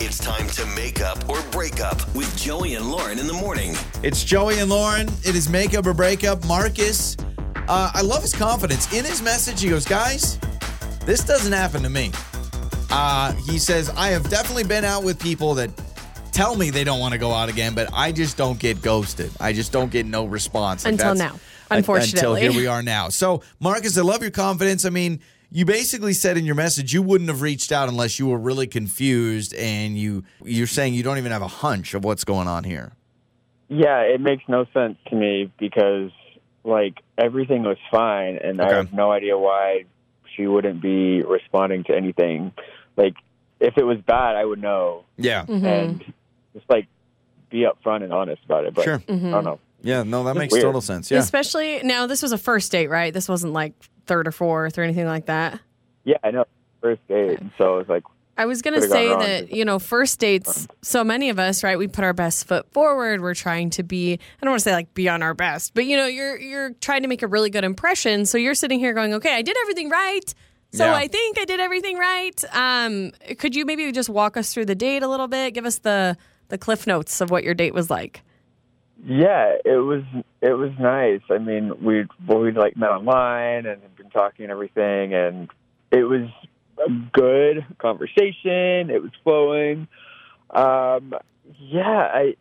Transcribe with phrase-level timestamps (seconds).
[0.00, 3.74] It's time to make up or break up with Joey and Lauren in the morning.
[4.04, 5.08] It's Joey and Lauren.
[5.24, 6.44] It is make up or break up.
[6.46, 7.16] Marcus,
[7.66, 8.92] uh, I love his confidence.
[8.92, 10.38] In his message, he goes, Guys,
[11.04, 12.12] this doesn't happen to me.
[12.92, 15.70] Uh, he says, I have definitely been out with people that
[16.30, 19.32] tell me they don't want to go out again, but I just don't get ghosted.
[19.40, 20.84] I just don't get no response.
[20.84, 21.40] Like, Until that's- now,
[21.72, 22.18] un- unfortunately.
[22.20, 23.08] Until here we are now.
[23.08, 24.84] So, Marcus, I love your confidence.
[24.84, 25.18] I mean,
[25.50, 28.66] you basically said in your message you wouldn't have reached out unless you were really
[28.66, 32.64] confused and you you're saying you don't even have a hunch of what's going on
[32.64, 32.92] here.
[33.68, 36.10] Yeah, it makes no sense to me because
[36.64, 39.84] like everything was fine, and I have no idea why
[40.36, 42.52] she wouldn't be responding to anything.
[42.96, 43.14] Like
[43.60, 45.44] if it was bad, I would know, Yeah.
[45.44, 45.66] Mm-hmm.
[45.66, 46.04] and
[46.54, 46.86] just like
[47.50, 48.74] be upfront and honest about it.
[48.74, 49.02] But Sure.
[49.08, 49.58] I don't know.
[49.82, 50.64] Yeah, no, that makes weird.
[50.64, 51.10] total sense.
[51.10, 51.18] Yeah.
[51.18, 53.12] Especially now, this was a first date, right?
[53.14, 53.72] This wasn't like
[54.08, 55.60] third or fourth or anything like that.
[56.04, 56.44] Yeah, I know.
[56.80, 58.02] First date, so it's like
[58.38, 61.76] I was going to say that, you know, first dates, so many of us, right?
[61.76, 63.20] We put our best foot forward.
[63.20, 65.86] We're trying to be, I don't want to say like be on our best, but
[65.86, 68.26] you know, you're you're trying to make a really good impression.
[68.26, 70.32] So you're sitting here going, "Okay, I did everything right."
[70.72, 70.94] So Yeah.
[70.94, 72.44] I think I did everything right.
[72.52, 75.52] Um, could you maybe just walk us through the date a little bit?
[75.54, 76.16] Give us the
[76.48, 78.22] the cliff notes of what your date was like.
[79.04, 80.02] Yeah, it was
[80.40, 81.20] it was nice.
[81.30, 85.48] I mean, we well, we like met online and had been talking and everything, and
[85.90, 86.28] it was
[86.78, 88.90] a good conversation.
[88.90, 89.88] It was flowing.
[90.50, 91.14] Um,
[91.58, 92.36] yeah, I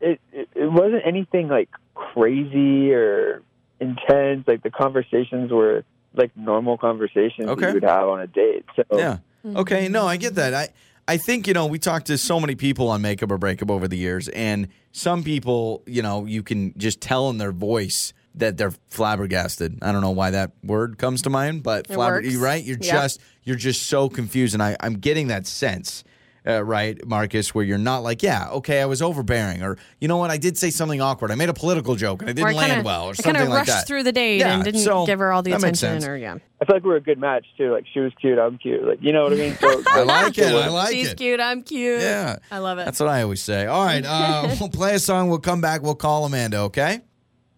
[0.00, 3.42] it, it it wasn't anything like crazy or
[3.80, 4.46] intense.
[4.46, 7.68] Like the conversations were like normal conversations okay.
[7.68, 8.66] you would have on a date.
[8.76, 9.18] So Yeah.
[9.44, 9.88] Okay.
[9.88, 10.54] No, I get that.
[10.54, 10.68] I
[11.08, 13.88] I think you know we talked to so many people on makeup or breakup over
[13.88, 18.56] the years, and some people, you know, you can just tell in their voice that
[18.56, 19.78] they're flabbergasted.
[19.82, 22.28] I don't know why that word comes to mind, but It flabber- works.
[22.28, 22.62] you're right.
[22.64, 22.92] You're Yeah.
[23.02, 26.04] just you're just so confused, and I I'm getting that sense.
[26.44, 30.16] Uh, right, Marcus, where you're not like, yeah, okay, I was overbearing, or you know
[30.16, 31.30] what, I did say something awkward.
[31.30, 33.12] I made a political joke and it didn't Or I land kinda- well, or I
[33.12, 33.86] something kind of like rushed that.
[33.86, 36.00] through the date Yeah, and didn't so give her all the that makes attention.
[36.00, 36.08] sense.
[36.08, 37.70] Or yeah, I feel like we're a good match too.
[37.70, 38.82] Like she was cute, I'm cute.
[38.84, 39.56] Like you know what I mean?
[39.60, 40.52] So I like it.
[40.52, 41.16] I like she's it.
[41.18, 41.38] cute.
[41.38, 42.00] I'm cute.
[42.00, 42.38] Yeah.
[42.50, 42.86] I love it.
[42.86, 43.66] That's what I always say.
[43.66, 45.28] All right, uh, we'll play a song.
[45.28, 45.82] We'll come back.
[45.82, 46.58] We'll call Amanda.
[46.62, 47.02] Okay.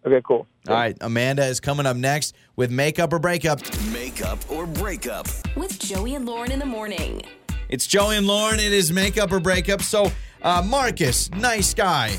[0.05, 0.45] okay, cool.
[0.67, 3.61] All right, Amanda is coming up next with makeup or breakup.
[3.91, 5.27] Makeup or breakup.
[5.55, 7.23] with Joey and Lauren in the morning.
[7.69, 8.59] It's Joey and Lauren.
[8.59, 9.81] It is makeup or breakup.
[9.81, 10.11] So,
[10.41, 12.15] uh, Marcus, nice guy.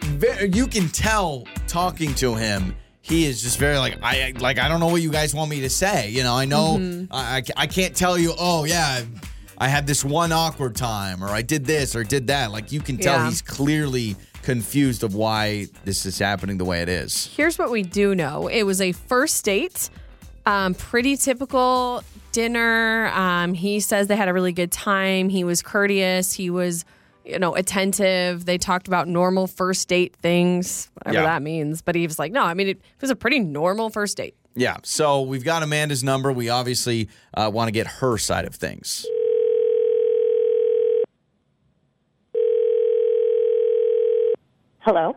[0.00, 2.74] Very, you can tell talking to him.
[3.02, 5.60] He is just very like I like I don't know what you guys want me
[5.60, 6.08] to say.
[6.10, 8.32] You know, I know I, I I can't tell you.
[8.36, 9.02] Oh yeah,
[9.58, 12.50] I had this one awkward time, or I did this or did that.
[12.50, 13.28] Like you can tell Yeah.
[13.28, 17.32] he's clearly confused of why this is happening the way it is.
[17.36, 19.88] Here's what we do know it was a first date,
[20.44, 22.02] um, pretty typical
[22.36, 23.08] dinner.
[23.14, 25.30] Um, he says they had a really good time.
[25.30, 26.34] He was courteous.
[26.34, 26.84] He was,
[27.24, 28.44] you know, attentive.
[28.44, 31.30] They talked about normal first date things, whatever Yeah.
[31.30, 31.80] that means.
[31.80, 34.34] But he was like, no, I mean, it, it was a pretty normal first date.
[34.54, 34.76] Yeah.
[34.82, 36.30] So we've got Amanda's number.
[36.30, 39.06] We obviously uh, want to get her side of things.
[44.80, 45.16] Hello,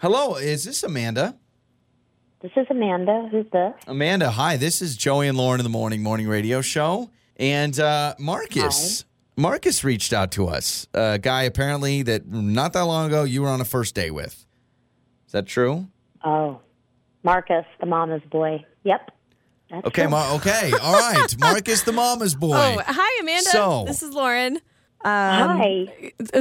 [0.00, 1.36] Hello, is this Amanda?
[2.40, 3.28] This is Amanda.
[3.30, 3.72] Who's this?
[3.86, 4.56] Amanda, hi.
[4.56, 9.04] This is Joey and Lauren in the morning morning radio show, and uh, Marcus.
[9.36, 10.88] Marcus reached out to us.
[10.94, 14.46] A guy apparently that not that long ago you were on a first date with.
[15.26, 15.86] Is that true?
[16.24, 16.60] Oh,
[17.22, 18.64] Marcus, the mama's boy.
[18.84, 19.10] Yep.
[19.70, 20.10] That's Okay, true.
[20.10, 21.36] Mar- okay, all right.
[21.40, 22.56] Marcus, the mama's boy.
[22.56, 23.42] Oh, hi, Amanda.
[23.50, 24.60] So- this is Lauren.
[25.04, 25.86] Hi.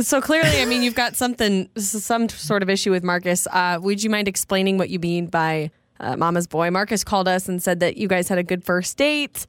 [0.02, 3.46] So clearly, I mean, you've got something, some sort of issue with Marcus.
[3.52, 5.70] Uh, would you mind explaining what you mean by
[6.00, 6.70] uh, mama's boy?
[6.72, 9.48] Marcus called us and said that you guys had a good first date.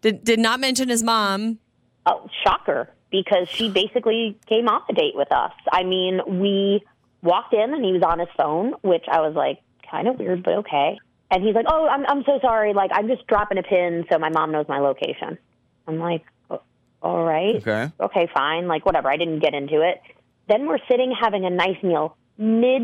[0.00, 1.58] Did, did not mention his mom.
[2.06, 5.52] Oh, shocker, because she basically came off a date with us.
[5.70, 6.82] I mean, we
[7.22, 9.58] walked in and he was on his phone, which I was like,
[9.90, 10.98] kind of weird, but okay.
[11.32, 12.72] And he's like, "Oh, I'm I'm so sorry.
[12.74, 15.38] Like, I'm just dropping a pin so my mom knows my location."
[15.86, 16.60] I'm like, "Oh,
[17.02, 17.88] "All right, Okay.
[18.00, 18.66] okay, fine.
[18.66, 19.08] Like, whatever.
[19.08, 20.00] I didn't get into it."
[20.48, 22.82] Then we're sitting having a nice meal mid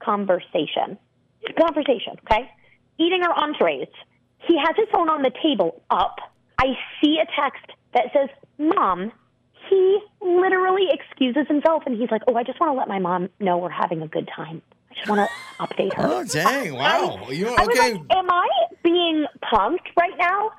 [0.00, 0.96] conversation.
[1.58, 2.50] Conversation, okay?
[2.98, 3.88] Eating our entrees.
[4.46, 6.16] He has his phone on the table up.
[6.58, 7.64] I see a text
[7.94, 9.12] that says, Mom,
[9.68, 13.30] he literally excuses himself and he's like, Oh, I just want to let my mom
[13.40, 14.62] know we're having a good time.
[14.90, 16.06] I just want to update her.
[16.06, 16.74] Oh, dang.
[16.74, 17.28] Wow.
[17.30, 17.62] you okay?
[17.62, 18.48] I was like, Am I
[18.82, 20.50] being punked right now?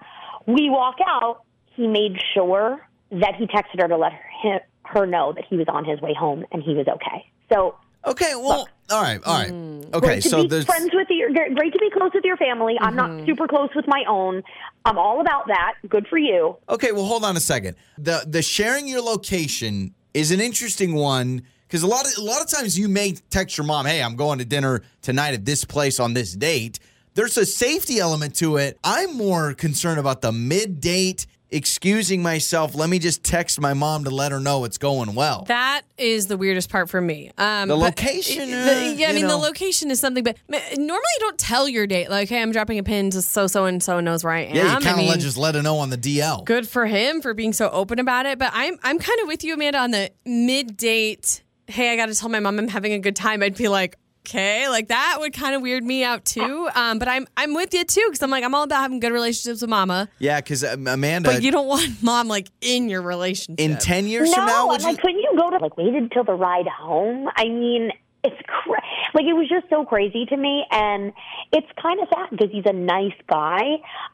[0.48, 1.42] We walk out.
[1.76, 2.80] He made sure
[3.12, 6.14] that he texted her to let her, her know that he was on his way
[6.18, 7.26] home and he was okay.
[7.52, 9.52] So Okay, well, all right, all right.
[9.52, 9.94] Mm.
[9.96, 12.76] Okay, so be there's friends with your great to be close with your family.
[12.80, 13.18] I'm Mm-hmm.
[13.18, 14.44] not super close with my own.
[14.86, 15.76] I'm all about that.
[15.90, 16.58] Good for you.
[16.70, 17.76] Okay, well, hold on a second.
[17.98, 22.42] The the sharing your location is an interesting one because a lot of a lot
[22.42, 25.66] of times you may text your mom, "Hey, I'm going to dinner tonight at this
[25.66, 26.80] place on this date."
[27.16, 28.78] There's a safety element to it.
[28.84, 32.76] I'm more concerned about the mid date excusing myself.
[32.76, 35.46] Let me just text my mom to let her know it's going well.
[35.48, 37.32] That is the weirdest part for me.
[37.38, 39.30] Um, The but- location, the- uh, yeah, I mean, know.
[39.30, 42.80] the location is something, but normally you don't tell your date, like, hey, I'm dropping
[42.80, 44.56] a pin to so so and so knows where I am.
[44.56, 46.44] yeah, you kind of mean, let just let her know on the DL.
[46.46, 48.38] good for him for being so open about it.
[48.40, 51.42] But I'm I'm kind of with you, Amanda, on the mid date.
[51.68, 53.42] Hey, I got to tell my mom I'm having a good time.
[53.42, 56.68] I'd be like, okay, like that would kind of weird me out too.
[56.74, 59.12] Um, but I'm I'm with you too because I'm like I'm all about having good
[59.14, 63.60] relationships with mama, Yeah, because Amanda, but you don't want mom like in your relationship.
[63.60, 64.88] in ten years no, from now, I'm would you?
[64.88, 67.30] like, couldn't you go to like waited till the ride home?
[67.36, 67.92] I mean,
[68.24, 68.82] it's cra-
[69.14, 71.14] like it was just so crazy to me, and
[71.52, 73.62] it's kind of sad because he's a nice guy,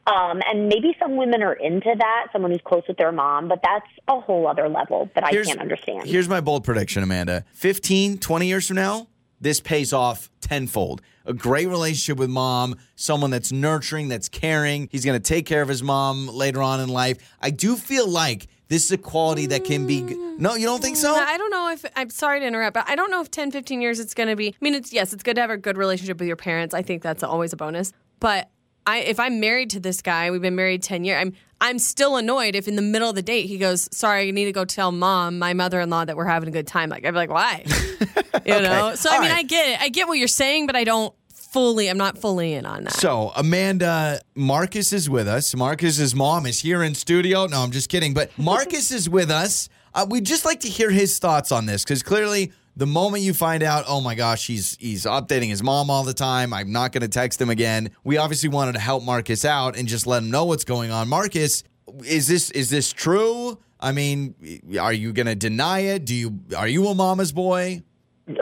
[0.06, 3.60] um, and maybe some women are into that, someone who's close with their mom, but
[3.64, 6.06] that's a whole other level that I can't understand.
[6.06, 7.44] Here's my bold prediction, Amanda.
[7.54, 9.06] 15, 20 years from now,
[9.42, 11.02] this pays off tenfold.
[11.26, 14.88] A great relationship with mom, someone that's nurturing, that's caring.
[14.90, 17.18] He's going to take care of his mom later on in life.
[17.40, 20.00] I do feel like this is a quality that can be.
[20.00, 21.14] No, you don't think so?
[21.14, 23.82] I don't know if I'm sorry to interrupt, but I don't know if 10, 15
[23.82, 24.48] years it's going to be.
[24.48, 26.74] I mean, it's yes, it's good to have a good relationship with your parents.
[26.74, 27.92] I think that's always a bonus.
[28.18, 28.48] But
[28.86, 31.20] I, if I'm married to this guy, we've been married 10 years.
[31.20, 34.30] I'm I'm still annoyed if in the middle of the date he goes, "Sorry, I
[34.32, 37.12] need to go tell mom, my mother-in-law, that we're having a good time." Like I'd
[37.12, 37.64] be like, "Why?"
[38.44, 38.96] you know.
[38.96, 39.38] So I mean, right.
[39.38, 39.80] I get it.
[39.80, 41.14] I get what you're saying, but I don't
[41.52, 41.88] fully.
[41.88, 42.94] I'm not fully in on that.
[42.94, 45.54] So, Amanda, Marcus is with us.
[45.54, 47.46] Marcus's mom is here in studio.
[47.46, 48.12] No, I'm just kidding.
[48.12, 49.68] But Marcus is with us.
[49.94, 53.34] Uh, we'd just like to hear his thoughts on this because clearly, the moment you
[53.34, 56.54] find out, oh my gosh, he's he's updating his mom all the time.
[56.54, 57.90] I'm not going to text him again.
[58.04, 61.08] We obviously wanted to help Marcus out and just let him know what's going on.
[61.08, 61.64] Marcus,
[62.04, 63.58] is this is this true?
[63.78, 64.34] I mean,
[64.80, 66.04] are you going to deny it?
[66.04, 67.82] Do you are you a mama's boy?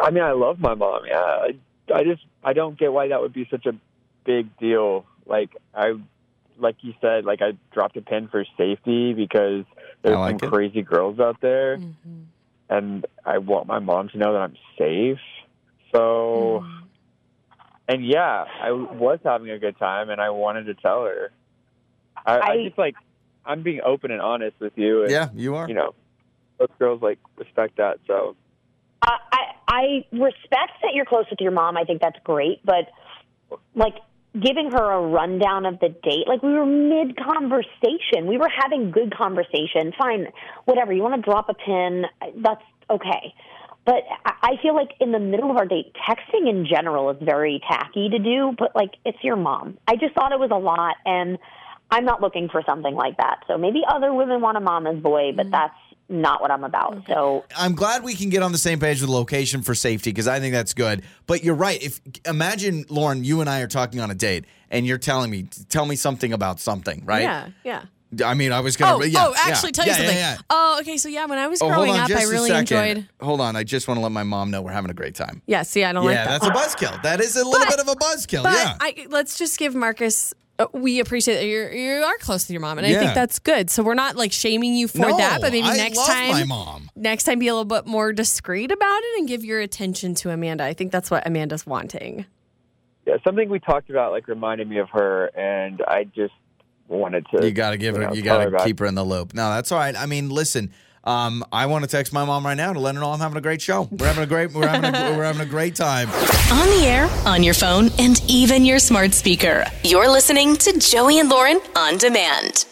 [0.00, 1.02] I mean, I love my mom.
[1.06, 1.58] Yeah, I,
[1.94, 3.72] I just I don't get why that would be such a
[4.24, 5.06] big deal.
[5.26, 5.94] Like I,
[6.58, 9.64] like you said, like I dropped a pin for safety because
[10.02, 10.52] there's like some it.
[10.52, 12.22] crazy girls out there, mm-hmm.
[12.70, 15.18] And I want my mom to know that I'm safe.
[15.92, 16.82] So, mm.
[17.88, 21.32] and yeah, I was having a good time, and I wanted to tell her.
[22.24, 22.94] I, I, I- just like
[23.44, 25.02] I'm being open and honest with you.
[25.02, 25.68] And, Yeah, you are.
[25.68, 25.94] You know,
[26.58, 27.98] most girls like respect that.
[28.06, 28.36] So.
[29.02, 29.82] I, I I
[30.12, 31.76] respect that you're close with your mom.
[31.76, 32.86] I think that's great, but
[33.74, 33.94] like
[34.34, 38.90] giving her a rundown of the date, like we were mid conversation, we were having
[38.90, 39.92] good conversation.
[39.98, 40.28] Fine,
[40.64, 40.92] whatever.
[40.92, 42.04] You want to drop a pin,
[42.42, 43.34] that's okay.
[43.86, 47.60] But I feel like in the middle of our date, texting in general is very
[47.68, 48.54] tacky to do.
[48.56, 49.78] But like, it's your mom.
[49.88, 51.38] I just thought it was a lot, and
[51.90, 53.40] I'm not looking for something like that.
[53.48, 55.50] So maybe other women want a mama's boy, but mm.
[55.50, 55.74] that's
[56.10, 57.04] not what I'm about.
[57.06, 60.28] So I'm glad we can get on the same page with location for safety because
[60.28, 61.02] I think that's good.
[61.26, 61.82] But you're right.
[61.82, 65.44] If imagine Lauren, you and I are talking on a date, and you're telling me,
[65.68, 67.22] tell me something about something, right?
[67.22, 67.84] Yeah, yeah.
[68.24, 68.96] I mean, I was gonna.
[68.96, 70.16] Oh, yeah, oh, actually, yeah, tell you yeah, something.
[70.16, 70.38] Yeah, yeah.
[70.50, 70.96] Oh, okay.
[70.96, 73.08] So yeah, when I was Oh, growing on up, I really enjoyed.
[73.20, 75.42] Hold on, I just want to let my mom know we're having a great time.
[75.46, 76.24] Yeah, see, I don't like that.
[76.28, 77.00] yeah, that's a buzzkill.
[77.04, 78.42] That is a little But- bit of a buzzkill.
[78.44, 78.76] Yeah.
[78.80, 80.34] I, let's just give Marcus.
[80.60, 82.98] Uh, we appreciate that you're you are close to your mom, and I Yeah.
[83.00, 83.70] think that's good.
[83.70, 86.30] So we're not like shaming you for no, that, but maybe I next love time,
[86.32, 86.90] my mom.
[86.94, 90.30] next time, be a little bit more discreet about it and give your attention to
[90.30, 90.64] Amanda.
[90.64, 92.26] I think that's what Amanda's wanting.
[93.06, 96.34] yeah, something we talked about like reminded me of her, and I just
[96.88, 97.44] wanted to.
[97.46, 98.02] You got to give her.
[98.02, 99.32] know, You tell got to about keep her in the loop.
[99.32, 99.96] No, that's all right.
[99.96, 100.72] I mean, listen.
[101.04, 103.38] Um, I want to text my mom right now to let her know I'm having
[103.38, 103.88] a great show.
[103.90, 104.52] We're having a great.
[104.52, 106.08] We're having a, we're having a great time.
[106.10, 109.64] On the air, on your phone, and even your smart speaker.
[109.82, 112.66] You're listening to Joey and Lauren on demand.